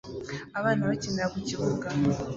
Abana 0.59 0.81
bakinira 0.89 1.31
ku 1.33 1.39
kibuga 1.47 1.87